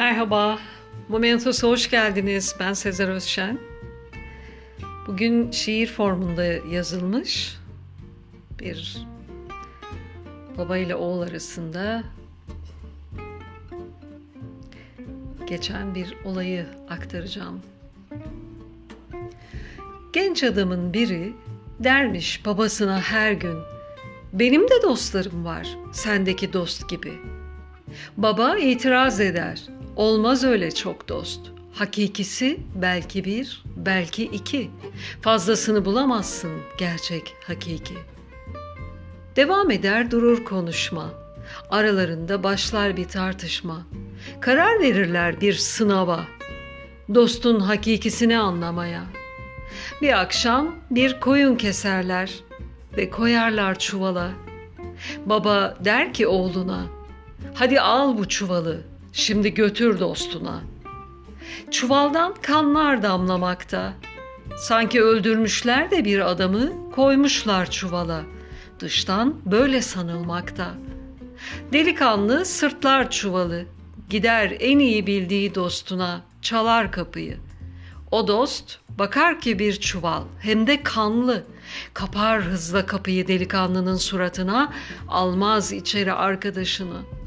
Merhaba, 0.00 0.58
Momentos'a 1.08 1.68
hoş 1.68 1.90
geldiniz. 1.90 2.56
Ben 2.60 2.72
Sezer 2.72 3.08
Özşen. 3.08 3.58
Bugün 5.06 5.50
şiir 5.50 5.86
formunda 5.86 6.44
yazılmış 6.44 7.56
bir 8.58 9.06
baba 10.58 10.76
ile 10.76 10.94
oğul 10.94 11.20
arasında 11.20 12.02
geçen 15.46 15.94
bir 15.94 16.16
olayı 16.24 16.66
aktaracağım. 16.90 17.60
Genç 20.12 20.44
adamın 20.44 20.92
biri 20.92 21.32
dermiş 21.80 22.46
babasına 22.46 23.00
her 23.00 23.32
gün 23.32 23.58
benim 24.32 24.62
de 24.62 24.82
dostlarım 24.82 25.44
var 25.44 25.68
sendeki 25.92 26.52
dost 26.52 26.88
gibi. 26.88 27.12
Baba 28.16 28.56
itiraz 28.56 29.20
eder. 29.20 29.79
Olmaz 29.96 30.44
öyle 30.44 30.70
çok 30.70 31.08
dost. 31.08 31.40
Hakikisi 31.72 32.60
belki 32.74 33.24
bir, 33.24 33.62
belki 33.76 34.24
iki. 34.24 34.70
Fazlasını 35.22 35.84
bulamazsın 35.84 36.50
gerçek 36.78 37.34
hakiki. 37.46 37.94
Devam 39.36 39.70
eder 39.70 40.10
durur 40.10 40.44
konuşma. 40.44 41.10
Aralarında 41.70 42.42
başlar 42.42 42.96
bir 42.96 43.08
tartışma. 43.08 43.86
Karar 44.40 44.80
verirler 44.80 45.40
bir 45.40 45.54
sınava. 45.54 46.24
Dostun 47.14 47.60
hakikisini 47.60 48.38
anlamaya. 48.38 49.04
Bir 50.02 50.20
akşam 50.20 50.74
bir 50.90 51.20
koyun 51.20 51.56
keserler 51.56 52.34
ve 52.96 53.10
koyarlar 53.10 53.78
çuvala. 53.78 54.30
Baba 55.26 55.76
der 55.84 56.14
ki 56.14 56.26
oğluna, 56.26 56.86
hadi 57.54 57.80
al 57.80 58.18
bu 58.18 58.28
çuvalı, 58.28 58.80
şimdi 59.12 59.54
götür 59.54 60.00
dostuna. 60.00 60.62
Çuvaldan 61.70 62.34
kanlar 62.42 63.02
damlamakta. 63.02 63.92
Sanki 64.56 65.02
öldürmüşler 65.02 65.90
de 65.90 66.04
bir 66.04 66.30
adamı 66.30 66.90
koymuşlar 66.92 67.70
çuvala. 67.70 68.22
Dıştan 68.80 69.34
böyle 69.46 69.82
sanılmakta. 69.82 70.74
Delikanlı 71.72 72.44
sırtlar 72.44 73.10
çuvalı. 73.10 73.64
Gider 74.10 74.56
en 74.60 74.78
iyi 74.78 75.06
bildiği 75.06 75.54
dostuna, 75.54 76.22
çalar 76.42 76.92
kapıyı. 76.92 77.36
O 78.10 78.28
dost 78.28 78.78
bakar 78.88 79.40
ki 79.40 79.58
bir 79.58 79.80
çuval 79.80 80.22
hem 80.40 80.66
de 80.66 80.82
kanlı. 80.82 81.44
Kapar 81.94 82.42
hızla 82.42 82.86
kapıyı 82.86 83.28
delikanlının 83.28 83.96
suratına, 83.96 84.72
almaz 85.08 85.72
içeri 85.72 86.12
arkadaşını. 86.12 87.19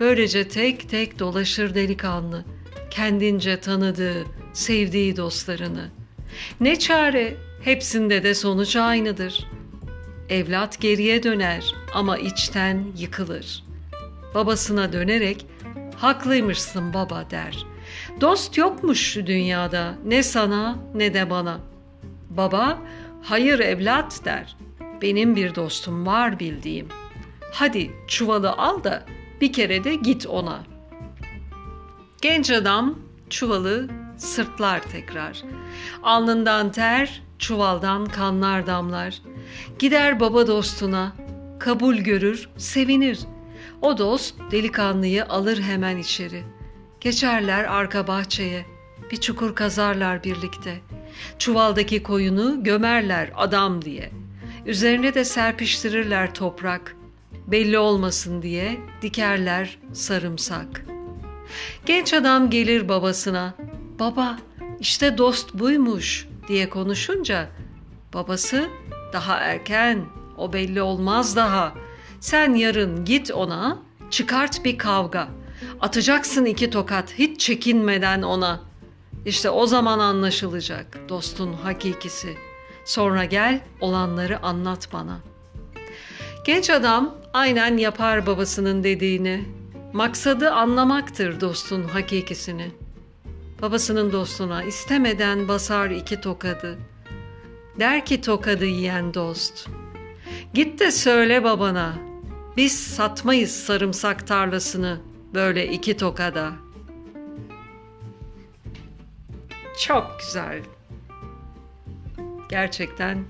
Böylece 0.00 0.48
tek 0.48 0.88
tek 0.88 1.18
dolaşır 1.18 1.74
delikanlı, 1.74 2.44
kendince 2.90 3.60
tanıdığı, 3.60 4.24
sevdiği 4.52 5.16
dostlarını. 5.16 5.90
Ne 6.60 6.78
çare, 6.78 7.36
hepsinde 7.62 8.22
de 8.22 8.34
sonuç 8.34 8.76
aynıdır. 8.76 9.46
Evlat 10.28 10.80
geriye 10.80 11.22
döner 11.22 11.74
ama 11.94 12.18
içten 12.18 12.84
yıkılır. 12.98 13.64
Babasına 14.34 14.92
dönerek, 14.92 15.46
haklıymışsın 15.96 16.94
baba 16.94 17.30
der. 17.30 17.66
Dost 18.20 18.58
yokmuş 18.58 19.16
dünyada, 19.16 19.94
ne 20.04 20.22
sana 20.22 20.78
ne 20.94 21.14
de 21.14 21.30
bana. 21.30 21.60
Baba, 22.30 22.78
hayır 23.22 23.58
evlat 23.58 24.20
der. 24.24 24.56
Benim 25.02 25.36
bir 25.36 25.54
dostum 25.54 26.06
var 26.06 26.40
bildiğim. 26.40 26.88
Hadi 27.52 27.90
çuvalı 28.08 28.50
al 28.52 28.84
da 28.84 29.04
bir 29.40 29.52
kere 29.52 29.84
de 29.84 29.94
git 29.94 30.26
ona. 30.26 30.62
Genç 32.22 32.50
adam 32.50 32.98
çuvalı 33.30 33.88
sırtlar 34.16 34.82
tekrar. 34.82 35.42
Alnından 36.02 36.72
ter, 36.72 37.22
çuvaldan 37.38 38.06
kanlar 38.06 38.66
damlar. 38.66 39.22
Gider 39.78 40.20
baba 40.20 40.46
dostuna, 40.46 41.12
kabul 41.58 41.96
görür, 41.96 42.48
sevinir. 42.56 43.18
O 43.82 43.98
dost 43.98 44.34
delikanlıyı 44.50 45.24
alır 45.24 45.60
hemen 45.60 45.96
içeri. 45.96 46.42
Geçerler 47.00 47.64
arka 47.64 48.06
bahçeye. 48.06 48.66
Bir 49.10 49.16
çukur 49.16 49.54
kazarlar 49.54 50.24
birlikte. 50.24 50.80
Çuvaldaki 51.38 52.02
koyunu 52.02 52.64
gömerler 52.64 53.30
adam 53.36 53.82
diye. 53.82 54.10
Üzerine 54.66 55.14
de 55.14 55.24
serpiştirirler 55.24 56.34
toprak 56.34 56.96
belli 57.46 57.78
olmasın 57.78 58.42
diye 58.42 58.80
dikerler 59.02 59.78
sarımsak. 59.92 60.84
Genç 61.86 62.14
adam 62.14 62.50
gelir 62.50 62.88
babasına. 62.88 63.54
Baba 63.98 64.38
işte 64.80 65.18
dost 65.18 65.54
buymuş 65.54 66.28
diye 66.48 66.70
konuşunca 66.70 67.48
babası 68.14 68.68
daha 69.12 69.36
erken 69.36 70.04
o 70.38 70.52
belli 70.52 70.82
olmaz 70.82 71.36
daha. 71.36 71.74
Sen 72.20 72.54
yarın 72.54 73.04
git 73.04 73.30
ona 73.30 73.78
çıkart 74.10 74.64
bir 74.64 74.78
kavga. 74.78 75.28
Atacaksın 75.80 76.44
iki 76.44 76.70
tokat 76.70 77.18
hiç 77.18 77.40
çekinmeden 77.40 78.22
ona. 78.22 78.60
İşte 79.26 79.50
o 79.50 79.66
zaman 79.66 79.98
anlaşılacak 79.98 80.98
dostun 81.08 81.52
hakikisi. 81.52 82.34
Sonra 82.84 83.24
gel 83.24 83.60
olanları 83.80 84.42
anlat 84.42 84.88
bana.'' 84.92 85.29
Genç 86.50 86.70
adam 86.70 87.14
aynen 87.32 87.76
yapar 87.76 88.26
babasının 88.26 88.84
dediğini. 88.84 89.44
Maksadı 89.92 90.50
anlamaktır 90.50 91.40
dostun 91.40 91.82
hakikisini. 91.84 92.70
Babasının 93.62 94.12
dostuna 94.12 94.62
istemeden 94.62 95.48
basar 95.48 95.90
iki 95.90 96.20
tokadı. 96.20 96.78
Der 97.78 98.06
ki 98.06 98.20
tokadı 98.20 98.66
yiyen 98.66 99.14
dost. 99.14 99.68
Git 100.54 100.80
de 100.80 100.90
söyle 100.90 101.44
babana. 101.44 101.94
Biz 102.56 102.80
satmayız 102.80 103.50
sarımsak 103.50 104.26
tarlasını 104.26 105.00
böyle 105.34 105.66
iki 105.66 105.96
tokada. 105.96 106.52
Çok 109.78 110.16
güzel. 110.20 110.62
Gerçekten 112.48 113.24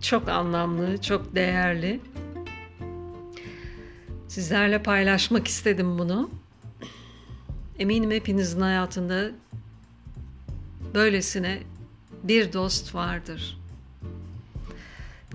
çok 0.00 0.28
anlamlı, 0.28 1.00
çok 1.02 1.34
değerli. 1.34 2.00
Sizlerle 4.28 4.82
paylaşmak 4.82 5.48
istedim 5.48 5.98
bunu. 5.98 6.30
Eminim 7.78 8.10
hepinizin 8.10 8.60
hayatında 8.60 9.30
böylesine 10.94 11.58
bir 12.22 12.52
dost 12.52 12.94
vardır. 12.94 13.58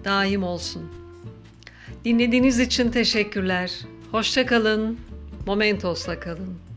Daim 0.06 0.44
olsun. 0.44 0.92
Dinlediğiniz 2.06 2.60
için 2.60 2.92
teşekkürler. 2.92 3.72
Hoşça 4.12 4.46
kalın. 4.46 5.00
Momentos'la 5.46 6.20
kalın. 6.20 6.71